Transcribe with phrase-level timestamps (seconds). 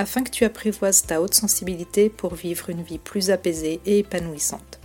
[0.00, 4.80] afin que tu apprivoises ta haute sensibilité pour vivre une vie plus apaisée et épanouissante.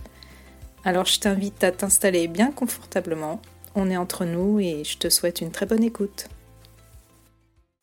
[0.84, 3.40] Alors je t'invite à t'installer bien confortablement,
[3.74, 6.28] on est entre nous et je te souhaite une très bonne écoute.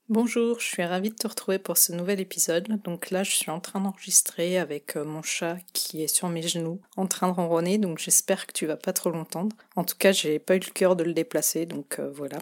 [0.10, 2.68] Bonjour, je suis ravie de te retrouver pour ce nouvel épisode.
[2.84, 6.44] Donc là, je suis en train d'enregistrer avec euh, mon chat qui est sur mes
[6.44, 9.56] genoux, en train de ronronner, donc j'espère que tu vas pas trop l'entendre.
[9.76, 12.38] En tout cas, j'ai pas eu le cœur de le déplacer, donc euh, voilà.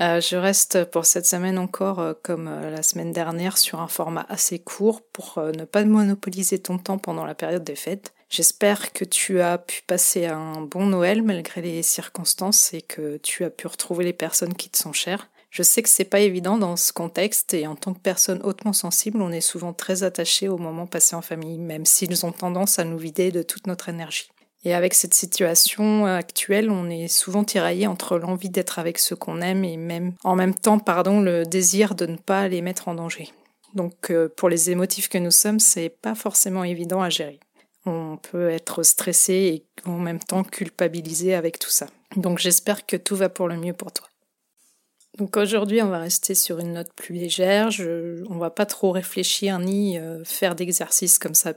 [0.00, 3.88] Euh, je reste pour cette semaine encore, euh, comme euh, la semaine dernière, sur un
[3.88, 8.14] format assez court pour ne pas monopoliser ton temps pendant la période des fêtes.
[8.30, 13.44] J'espère que tu as pu passer un bon Noël malgré les circonstances et que tu
[13.44, 15.28] as pu retrouver les personnes qui te sont chères.
[15.50, 18.72] Je sais que c'est pas évident dans ce contexte et en tant que personne hautement
[18.72, 22.78] sensible, on est souvent très attaché aux moments passés en famille, même s'ils ont tendance
[22.78, 24.30] à nous vider de toute notre énergie.
[24.64, 29.40] Et avec cette situation actuelle, on est souvent tiraillé entre l'envie d'être avec ceux qu'on
[29.40, 32.94] aime et même en même temps, pardon, le désir de ne pas les mettre en
[32.94, 33.30] danger.
[33.74, 37.40] Donc euh, pour les émotifs que nous sommes, c'est pas forcément évident à gérer.
[37.86, 41.86] On peut être stressé et en même temps culpabilisé avec tout ça.
[42.14, 44.06] Donc j'espère que tout va pour le mieux pour toi.
[45.18, 47.68] Donc aujourd'hui, on va rester sur une note plus légère.
[48.30, 51.54] On va pas trop réfléchir ni euh, faire d'exercices comme ça a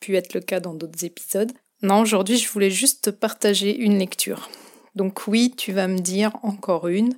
[0.00, 1.52] pu être le cas dans d'autres épisodes.
[1.82, 4.48] Non, aujourd'hui, je voulais juste te partager une lecture.
[4.94, 7.14] Donc oui, tu vas me dire encore une,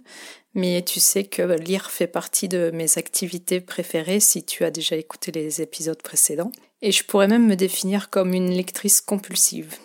[0.54, 4.96] mais tu sais que lire fait partie de mes activités préférées si tu as déjà
[4.96, 6.50] écouté les épisodes précédents.
[6.82, 9.76] Et je pourrais même me définir comme une lectrice compulsive.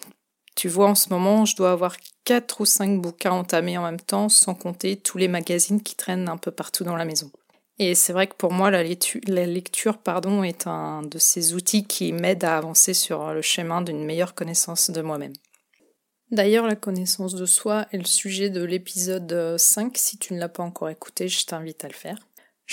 [0.56, 4.00] Tu vois, en ce moment, je dois avoir quatre ou cinq bouquins entamés en même
[4.00, 7.32] temps, sans compter tous les magazines qui traînent un peu partout dans la maison.
[7.80, 12.14] Et c'est vrai que pour moi, la, lecture, pardon, est un de ces outils qui
[12.14, 15.34] m'aident à avancer sur le chemin d'une meilleure connaissance de moi-même.
[16.30, 19.98] D'ailleurs, la connaissance de soi est le sujet de l'épisode 5.
[19.98, 22.18] Si tu ne l'as pas encore écouté, je t'invite à le faire.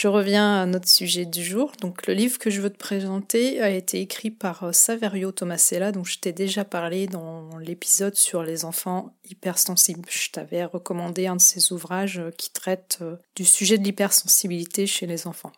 [0.00, 1.72] Je reviens à notre sujet du jour.
[1.82, 5.92] Donc, le livre que je veux te présenter a été écrit par euh, Saverio Tomasella,
[5.92, 10.08] dont je t'ai déjà parlé dans l'épisode sur les enfants hypersensibles.
[10.08, 14.86] Je t'avais recommandé un de ses ouvrages euh, qui traite euh, du sujet de l'hypersensibilité
[14.86, 15.52] chez les enfants.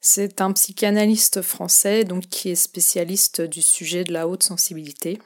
[0.00, 5.18] C'est un psychanalyste français donc qui est spécialiste du sujet de la haute sensibilité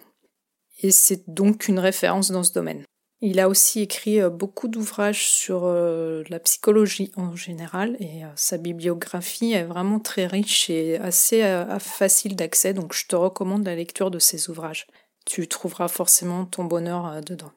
[0.80, 2.86] et c'est donc une référence dans ce domaine.
[3.28, 8.28] Il a aussi écrit euh, beaucoup d'ouvrages sur euh, la psychologie en général et euh,
[8.36, 11.42] sa bibliographie est vraiment très riche et assez
[11.80, 14.86] facile d'accès, donc je te recommande la lecture de ses ouvrages.
[15.24, 17.50] Tu trouveras forcément ton bonheur dedans.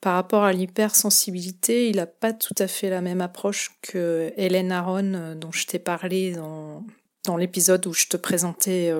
[0.00, 4.70] Par rapport à l'hypersensibilité, il n'a pas tout à fait la même approche que Hélène
[4.70, 6.84] Aron dont je t'ai parlé dans,
[7.24, 8.94] dans l'épisode où je te présentais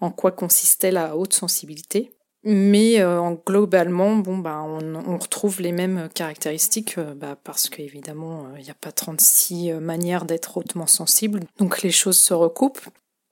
[0.00, 2.15] en quoi consistait la haute sensibilité.
[2.48, 8.62] Mais euh, globalement, bon, bah, on, retrouve les mêmes caractéristiques euh, bah, parce qu'évidemment, il
[8.62, 12.88] n'y a pas 36 euh, manières d'être hautement sensible, donc les choses se recoupent.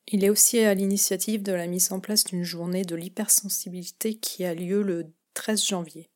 [0.08, 4.44] Il est aussi à l'initiative de la mise en place d'une journée de l'hypersensibilité qui
[4.44, 6.10] a lieu le 13 janvier.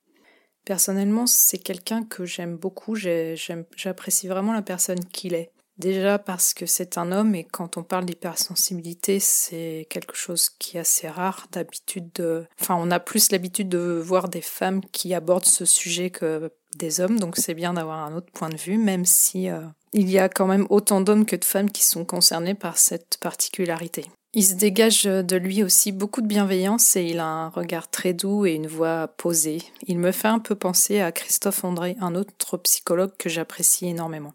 [0.64, 5.52] Personnellement, c'est quelqu'un que j'aime beaucoup, j'apprécie vraiment la personne qu'il est.
[5.78, 10.76] Déjà parce que c'est un homme et quand on parle d'hypersensibilité, c'est quelque chose qui
[10.76, 12.10] est assez rare d'habitude.
[12.16, 12.46] De...
[12.60, 17.00] Enfin, on a plus l'habitude de voir des femmes qui abordent ce sujet que des
[17.00, 19.60] hommes, donc c'est bien d'avoir un autre point de vue, même si euh,
[19.92, 23.18] il y a quand même autant d'hommes que de femmes qui sont concernés par cette
[23.20, 24.04] particularité.
[24.34, 28.12] Il se dégage de lui aussi beaucoup de bienveillance et il a un regard très
[28.12, 29.62] doux et une voix posée.
[29.86, 34.34] Il me fait un peu penser à Christophe André, un autre psychologue que j'apprécie énormément.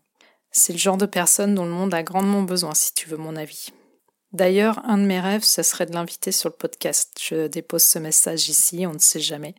[0.56, 3.36] C'est le genre de personne dont le monde a grandement besoin, si tu veux mon
[3.36, 3.70] avis.
[4.34, 7.18] D'ailleurs, un de mes rêves, ce serait de l'inviter sur le podcast.
[7.20, 9.56] Je dépose ce message ici, on ne sait jamais.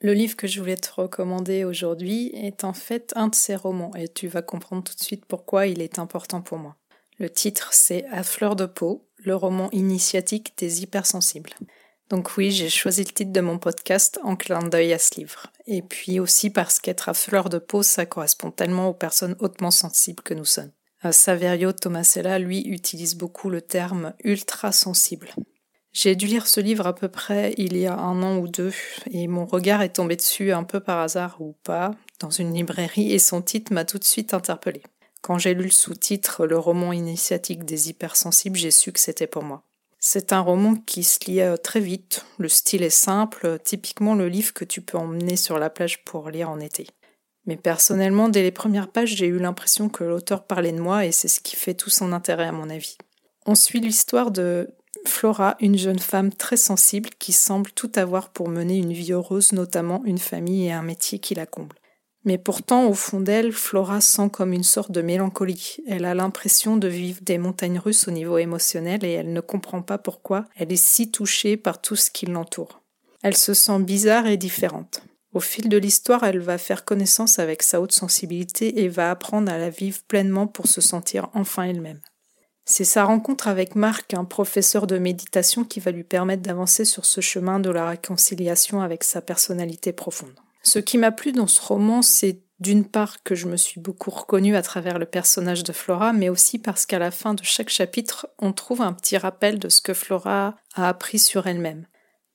[0.00, 3.92] Le livre que je voulais te recommander aujourd'hui est en fait un de ses romans,
[3.94, 6.76] et tu vas comprendre tout de suite pourquoi il est important pour moi.
[7.18, 11.52] Le titre, c'est À fleur de peau, le roman initiatique des hypersensibles.
[12.10, 15.46] Donc oui, j'ai choisi le titre de mon podcast en clin d'œil à ce livre.
[15.66, 19.70] Et puis aussi parce qu'être à fleur de peau, ça correspond tellement aux personnes hautement
[19.70, 20.72] sensibles que nous sommes.
[21.04, 25.30] Euh, Saverio Tomasella, lui, utilise beaucoup le terme ultra sensible.
[25.92, 28.72] J'ai dû lire ce livre à peu près il y a un an ou deux,
[29.10, 33.12] et mon regard est tombé dessus un peu par hasard ou pas, dans une librairie,
[33.12, 34.82] et son titre m'a tout de suite interpellé.
[35.22, 39.42] Quand j'ai lu le sous-titre Le roman initiatique des hypersensibles, j'ai su que c'était pour
[39.42, 39.64] moi.
[40.02, 44.28] C'est un roman qui se lit euh, très vite, le style est simple, typiquement le
[44.28, 46.86] livre que tu peux emmener sur la plage pour lire en été.
[47.44, 51.12] Mais personnellement, dès les premières pages, j'ai eu l'impression que l'auteur parlait de moi et
[51.12, 52.96] c'est ce qui fait tout son intérêt à mon avis.
[53.44, 54.70] On suit l'histoire de
[55.06, 59.52] Flora, une jeune femme très sensible qui semble tout avoir pour mener une vie heureuse,
[59.52, 61.76] notamment une famille et un métier qui la comble.
[62.24, 65.78] Mais pourtant, au fond d'elle, Flora sent comme une sorte de mélancolie.
[65.88, 69.80] Elle a l'impression de vivre des montagnes russes au niveau émotionnel et elle ne comprend
[69.80, 72.82] pas pourquoi elle est si touchée par tout ce qui l'entoure.
[73.22, 75.02] Elle se sent bizarre et différente.
[75.32, 79.50] Au fil de l'histoire, elle va faire connaissance avec sa haute sensibilité et va apprendre
[79.50, 82.00] à la vivre pleinement pour se sentir enfin elle-même.
[82.64, 87.04] C'est sa rencontre avec Marc, un professeur de méditation, qui va lui permettre d'avancer sur
[87.04, 90.34] ce chemin de la réconciliation avec sa personnalité profonde.
[90.62, 94.10] Ce qui m'a plu dans ce roman, c'est d'une part que je me suis beaucoup
[94.10, 97.70] reconnue à travers le personnage de Flora, mais aussi parce qu'à la fin de chaque
[97.70, 101.86] chapitre, on trouve un petit rappel de ce que Flora a appris sur elle-même.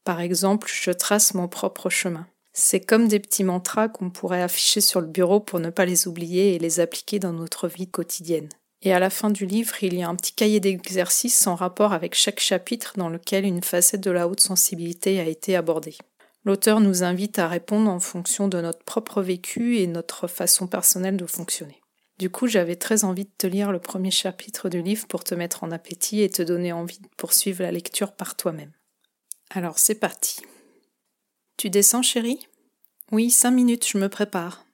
[0.03, 2.27] Par exemple, je trace mon propre chemin.
[2.53, 6.07] C'est comme des petits mantras qu'on pourrait afficher sur le bureau pour ne pas les
[6.07, 8.49] oublier et les appliquer dans notre vie quotidienne.
[8.81, 11.91] Et à la fin du livre, il y a un petit cahier d'exercices en rapport
[11.91, 15.97] avec chaque chapitre dans lequel une facette de la haute sensibilité a été abordée.
[16.45, 21.17] L'auteur nous invite à répondre en fonction de notre propre vécu et notre façon personnelle
[21.17, 21.81] de fonctionner.
[22.19, 25.35] Du coup, j'avais très envie de te lire le premier chapitre du livre pour te
[25.35, 28.71] mettre en appétit et te donner envie de poursuivre la lecture par toi-même.
[29.49, 30.39] Alors, c'est parti.
[31.57, 32.47] Tu descends, chérie?
[33.11, 34.65] Oui, cinq minutes, je me prépare.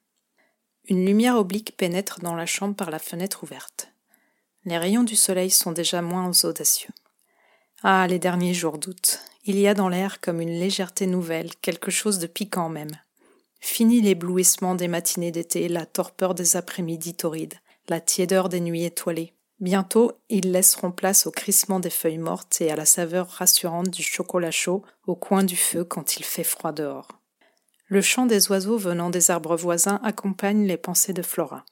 [0.88, 3.88] Une lumière oblique pénètre dans la chambre par la fenêtre ouverte.
[4.64, 6.92] Les rayons du soleil sont déjà moins audacieux.
[7.82, 9.20] Ah, les derniers jours d'août.
[9.44, 12.96] Il y a dans l'air comme une légèreté nouvelle, quelque chose de piquant même.
[13.60, 17.54] Fini l'éblouissement des matinées d'été, la torpeur des après-midi torrides,
[17.88, 19.32] la tiédeur des nuits étoilées.
[19.58, 24.02] Bientôt, ils laisseront place au crissement des feuilles mortes et à la saveur rassurante du
[24.02, 27.08] chocolat chaud au coin du feu quand il fait froid dehors.
[27.86, 31.64] Le chant des oiseaux venant des arbres voisins accompagne les pensées de Flora.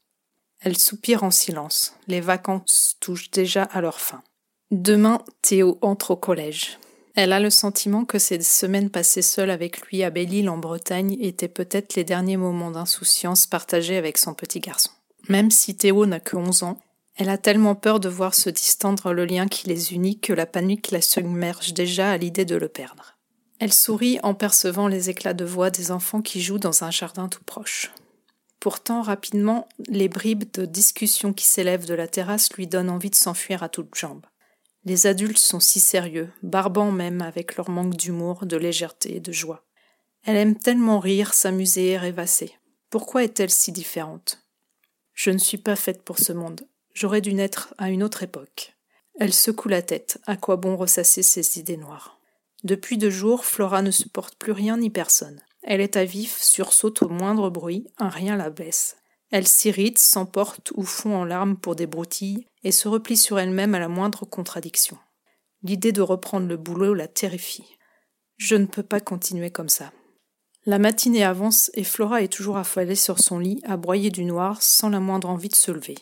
[0.61, 1.97] Elle soupire en silence.
[2.07, 4.23] Les vacances touchent déjà à leur fin.
[4.71, 6.79] Demain, Théo entre au collège.
[7.15, 11.17] Elle a le sentiment que ces semaines passées seule avec lui à Belle-Île en Bretagne
[11.21, 14.91] étaient peut-être les derniers moments d'insouciance partagés avec son petit garçon.
[15.29, 16.79] Même si Théo n'a que 11 ans,
[17.17, 20.47] elle a tellement peur de voir se distendre le lien qui les unit que la
[20.47, 23.17] panique la submerge déjà à l'idée de le perdre.
[23.59, 27.29] Elle sourit en percevant les éclats de voix des enfants qui jouent dans un jardin
[27.29, 27.93] tout proche.
[28.59, 33.15] Pourtant, rapidement, les bribes de discussion qui s'élèvent de la terrasse lui donnent envie de
[33.15, 34.25] s'enfuir à toutes jambes.
[34.85, 39.33] Les adultes sont si sérieux, barbants même avec leur manque d'humour, de légèreté et de
[39.33, 39.65] joie.
[40.25, 42.55] Elle aime tellement rire, s'amuser et rêvasser.
[42.89, 44.43] Pourquoi est-elle si différente?
[45.13, 46.63] Je ne suis pas faite pour ce monde.
[46.95, 48.75] J'aurais dû naître à une autre époque.
[49.19, 50.19] Elle secoue la tête.
[50.27, 52.19] À quoi bon ressasser ses idées noires?
[52.65, 55.43] Depuis deux jours, Flora ne supporte plus rien ni personne.
[55.63, 58.97] Elle est à vif, sursaute au moindre bruit, un rien la blesse.
[59.31, 63.75] Elle s'irrite, s'emporte ou fond en larmes pour des broutilles et se replie sur elle-même
[63.75, 64.99] à la moindre contradiction.
[65.63, 67.77] L'idée de reprendre le boulot la terrifie.
[68.37, 69.93] Je ne peux pas continuer comme ça.
[70.67, 74.63] La matinée avance et Flora est toujours affalée sur son lit, à broyer du noir,
[74.63, 75.97] sans la moindre envie de se lever,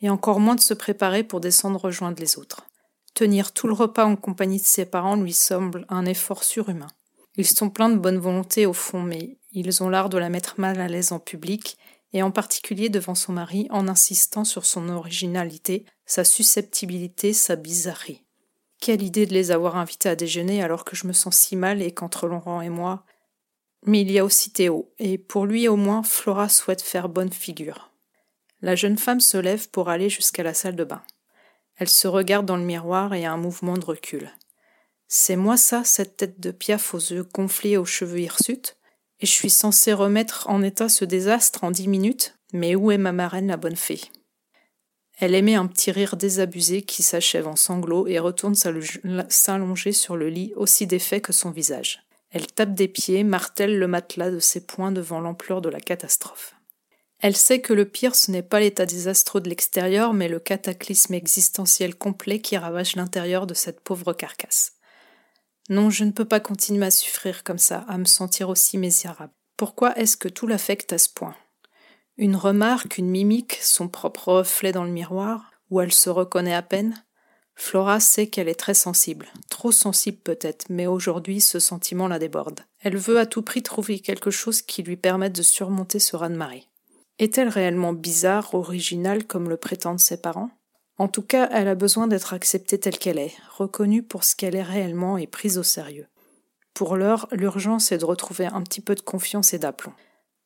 [0.00, 2.66] et encore moins de se préparer pour descendre rejoindre les autres.
[3.14, 6.88] Tenir tout le repas en compagnie de ses parents lui semble un effort surhumain.
[7.36, 10.54] Ils sont pleins de bonne volonté au fond, mais ils ont l'art de la mettre
[10.58, 11.76] mal à l'aise en public
[12.12, 18.24] et en particulier devant son mari en insistant sur son originalité, sa susceptibilité, sa bizarrerie.
[18.80, 21.80] Quelle idée de les avoir invités à déjeuner alors que je me sens si mal
[21.80, 23.04] et qu'entre Laurent et moi.
[23.86, 27.32] Mais il y a aussi Théo, et pour lui au moins Flora souhaite faire bonne
[27.32, 27.92] figure.
[28.60, 31.02] La jeune femme se lève pour aller jusqu'à la salle de bain.
[31.76, 34.30] Elle se regarde dans le miroir et a un mouvement de recul.
[35.08, 38.76] C'est moi ça, cette tête de piaf aux yeux gonflés aux cheveux hirsutes?
[39.22, 42.98] Et je suis censé remettre en état ce désastre en dix minutes, mais où est
[42.98, 44.00] ma marraine la bonne fée?
[45.18, 50.28] Elle émet un petit rire désabusé qui s'achève en sanglots et retourne s'allonger sur le
[50.28, 52.02] lit aussi défait que son visage.
[52.30, 56.56] Elle tape des pieds, martèle le matelas de ses poings devant l'ampleur de la catastrophe.
[57.20, 61.14] Elle sait que le pire ce n'est pas l'état désastreux de l'extérieur, mais le cataclysme
[61.14, 64.72] existentiel complet qui ravage l'intérieur de cette pauvre carcasse.
[65.68, 69.32] Non, je ne peux pas continuer à souffrir comme ça, à me sentir aussi misérable.
[69.56, 71.36] Pourquoi est-ce que tout l'affecte à ce point?
[72.16, 76.62] Une remarque, une mimique, son propre reflet dans le miroir, où elle se reconnaît à
[76.62, 77.04] peine?
[77.54, 82.60] Flora sait qu'elle est très sensible, trop sensible peut-être, mais aujourd'hui ce sentiment la déborde.
[82.80, 86.66] Elle veut à tout prix trouver quelque chose qui lui permette de surmonter ce raz-de-marée.
[87.18, 90.50] Est-elle réellement bizarre, originale comme le prétendent ses parents?
[90.98, 94.56] En tout cas, elle a besoin d'être acceptée telle qu'elle est, reconnue pour ce qu'elle
[94.56, 96.06] est réellement et prise au sérieux.
[96.74, 99.92] Pour l'heure, l'urgence est de retrouver un petit peu de confiance et d'aplomb.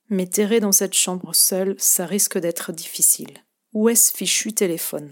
[0.08, 3.44] Mais terrer dans cette chambre seule, ça risque d'être difficile.
[3.72, 5.10] Où est ce fichu téléphone?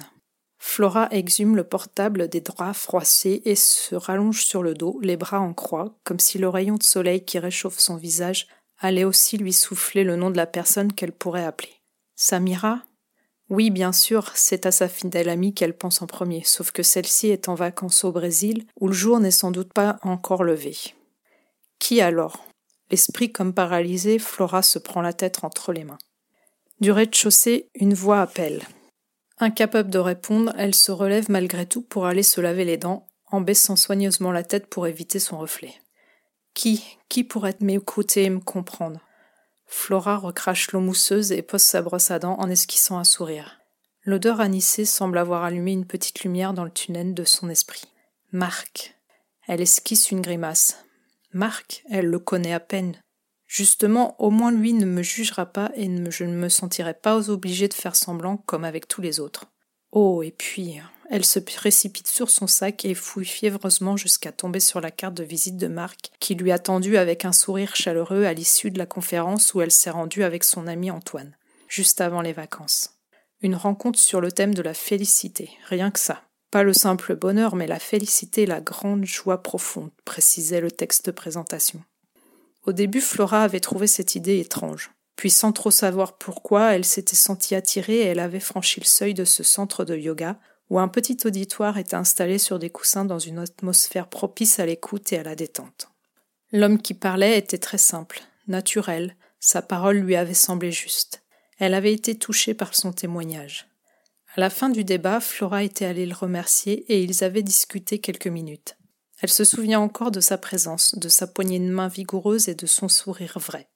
[0.59, 5.41] Flora exhume le portable des draps froissés et se rallonge sur le dos, les bras
[5.41, 8.49] en croix, comme si le rayon de soleil qui réchauffe son visage
[8.79, 11.75] allait aussi lui souffler le nom de la personne qu'elle pourrait appeler.
[12.17, 12.83] Samira?
[13.51, 17.29] Oui, bien sûr, c'est à sa fidèle amie qu'elle pense en premier, sauf que celle-ci
[17.29, 20.77] est en vacances au Brésil, où le jour n'est sans doute pas encore levé.
[21.79, 22.47] Qui alors?
[22.91, 25.99] L'esprit comme paralysé, Flora se prend la tête entre les mains.
[26.81, 28.63] Du rez-de-chaussée, une voix appelle.
[29.39, 33.41] Incapable de répondre, elle se relève malgré tout pour aller se laver les dents, en
[33.41, 35.75] baissant soigneusement la tête pour éviter son reflet.
[36.55, 39.01] Qui, qui pourrait m'écouter et me comprendre?
[39.77, 43.61] Flora recrache l'eau mousseuse et pose sa brosse à dents en esquissant un sourire.
[44.05, 47.83] L'odeur anisée semble avoir allumé une petite lumière dans le tunnel de son esprit.
[48.31, 48.95] Marc.
[49.47, 50.87] Elle esquisse une grimace.
[51.33, 52.99] Marc, elle le connaît à peine.
[53.47, 57.69] Justement, au moins lui ne me jugera pas et je ne me sentirai pas obligée
[57.69, 59.47] de faire semblant comme avec tous les autres.
[59.91, 64.81] Oh, et puis, elle se précipite sur son sac et fouille fiévreusement jusqu'à tomber sur
[64.81, 68.33] la carte de visite de Marc, qui lui a tendu avec un sourire chaleureux à
[68.33, 71.37] l'issue de la conférence où elle s'est rendue avec son ami Antoine,
[71.69, 72.95] juste avant les vacances.
[73.43, 76.23] Une rencontre sur le thème de la félicité, rien que ça.
[76.51, 81.11] Pas le simple bonheur, mais la félicité, la grande joie profonde, précisait le texte de
[81.11, 81.83] présentation.
[82.65, 84.93] Au début, Flora avait trouvé cette idée étrange.
[85.17, 89.15] Puis, sans trop savoir pourquoi, elle s'était sentie attirée et elle avait franchi le seuil
[89.15, 90.39] de ce centre de yoga,
[90.71, 95.13] où un petit auditoire était installé sur des coussins dans une atmosphère propice à l'écoute
[95.13, 95.89] et à la détente.
[96.53, 101.23] L'homme qui parlait était très simple, naturel, sa parole lui avait semblé juste.
[101.59, 103.69] Elle avait été touchée par son témoignage.
[104.37, 108.27] À la fin du débat, Flora était allée le remercier et ils avaient discuté quelques
[108.27, 108.77] minutes.
[109.21, 112.67] Elle se souvient encore de sa présence, de sa poignée de main vigoureuse et de
[112.67, 113.69] son sourire vrai.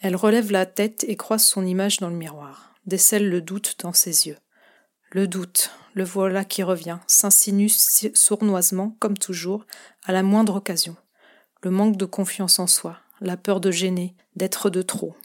[0.00, 3.92] Elle relève la tête et croise son image dans le miroir, décèle le doute dans
[3.92, 4.38] ses yeux.
[5.10, 9.66] Le doute, le voilà qui revient, s'insinue sournoisement, comme toujours,
[10.04, 10.96] à la moindre occasion.
[11.62, 15.16] Le manque de confiance en soi, la peur de gêner, d'être de trop.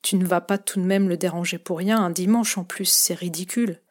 [0.00, 2.86] Tu ne vas pas tout de même le déranger pour rien, un dimanche en plus,
[2.86, 3.82] c'est ridicule.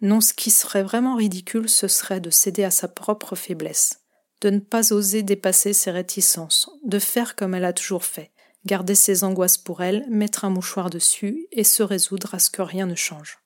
[0.00, 4.00] Non, ce qui serait vraiment ridicule, ce serait de céder à sa propre faiblesse,
[4.40, 8.30] de ne pas oser dépasser ses réticences, de faire comme elle a toujours fait,
[8.64, 12.62] garder ses angoisses pour elle, mettre un mouchoir dessus et se résoudre à ce que
[12.62, 13.43] rien ne change.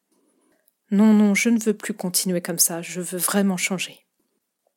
[0.91, 4.07] Non, non, je ne veux plus continuer comme ça, je veux vraiment changer.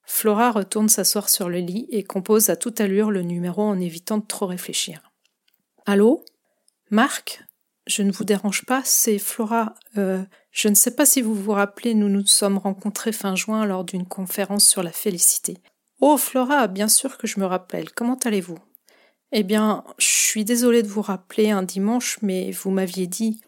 [0.04, 4.18] Flora retourne s'asseoir sur le lit et compose à toute allure le numéro en évitant
[4.18, 5.12] de trop réfléchir.
[5.86, 6.26] Allô?
[6.90, 7.44] Marc?
[7.88, 9.74] Je ne vous dérange pas, c'est Flora.
[9.98, 13.66] Euh, je ne sais pas si vous vous rappelez, nous nous sommes rencontrés fin juin
[13.66, 15.58] lors d'une conférence sur la félicité.
[16.02, 17.92] Oh, Flora, bien sûr que je me rappelle.
[17.92, 18.60] Comment allez-vous?
[19.32, 23.40] Eh bien, je suis désolée de vous rappeler un dimanche, mais vous m'aviez dit.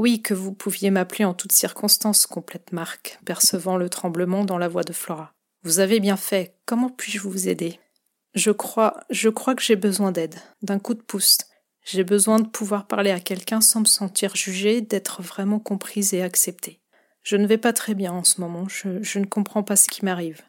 [0.00, 4.66] Oui, que vous pouviez m'appeler en toutes circonstances, complète Marc, percevant le tremblement dans la
[4.66, 5.34] voix de Flora.
[5.62, 6.56] Vous avez bien fait.
[6.64, 7.78] Comment puis-je vous aider?
[8.32, 11.36] Je crois, je crois que j'ai besoin d'aide, d'un coup de pouce.
[11.84, 16.22] J'ai besoin de pouvoir parler à quelqu'un sans me sentir jugée, d'être vraiment comprise et
[16.22, 16.80] acceptée.
[17.22, 19.90] Je ne vais pas très bien en ce moment, je, je ne comprends pas ce
[19.90, 20.40] qui m'arrive.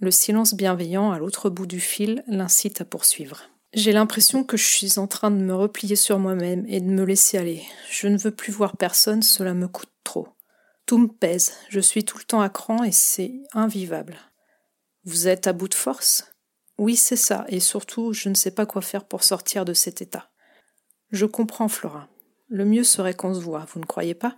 [0.00, 3.44] Le silence bienveillant à l'autre bout du fil l'incite à poursuivre.
[3.76, 7.04] J'ai l'impression que je suis en train de me replier sur moi-même et de me
[7.04, 7.62] laisser aller.
[7.90, 10.28] Je ne veux plus voir personne, cela me coûte trop.
[10.86, 14.16] Tout me pèse, je suis tout le temps à cran et c'est invivable.
[15.04, 16.24] Vous êtes à bout de force?
[16.78, 20.00] Oui, c'est ça, et surtout, je ne sais pas quoi faire pour sortir de cet
[20.00, 20.30] état.
[21.10, 22.08] Je comprends, Flora.
[22.48, 24.36] Le mieux serait qu'on se voit, vous ne croyez pas?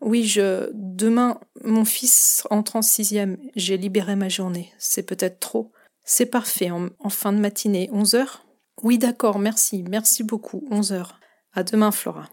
[0.00, 0.70] Oui, je.
[0.74, 3.36] Demain, mon fils entre en sixième.
[3.54, 4.72] J'ai libéré ma journée.
[4.78, 5.70] C'est peut-être trop.
[6.04, 8.44] C'est parfait, en, fin de matinée, onze heures
[8.82, 11.20] Oui, d'accord, merci, merci beaucoup, onze heures.
[11.52, 12.28] À demain, Flora.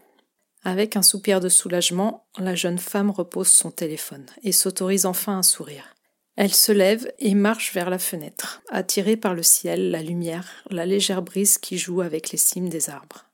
[0.62, 5.42] Avec un soupir de soulagement, la jeune femme repose son téléphone et s'autorise enfin un
[5.42, 5.94] sourire.
[6.36, 10.86] Elle se lève et marche vers la fenêtre, attirée par le ciel, la lumière, la
[10.86, 13.28] légère brise qui joue avec les cimes des arbres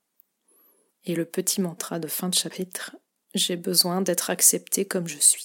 [1.06, 2.96] et le petit mantra de fin de chapitre
[3.34, 5.44] J'ai besoin d'être accepté comme je suis.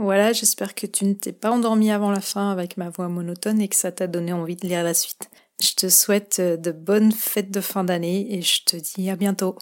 [0.00, 3.60] Voilà, j'espère que tu ne t'es pas endormi avant la fin avec ma voix monotone
[3.60, 5.28] et que ça t'a donné envie de lire la suite.
[5.60, 9.16] Je te souhaite euh, de bonnes fêtes de fin d'année et je te dis à
[9.16, 9.58] bientôt.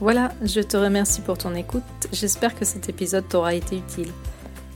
[0.00, 1.84] Voilà, je te remercie pour ton écoute.
[2.10, 4.10] J'espère que cet épisode t'aura été utile.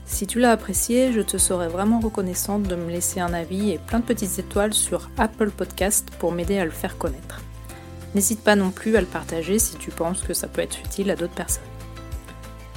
[0.07, 3.79] Si tu l'as apprécié, je te serais vraiment reconnaissante de me laisser un avis et
[3.79, 7.43] plein de petites étoiles sur Apple Podcast pour m'aider à le faire connaître.
[8.15, 11.11] N'hésite pas non plus à le partager si tu penses que ça peut être utile
[11.11, 11.63] à d'autres personnes.